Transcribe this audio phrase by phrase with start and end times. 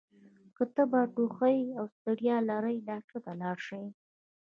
[0.55, 3.85] که تبه، ټوخۍ او ستړیا لرئ ډاکټر ته لاړ شئ!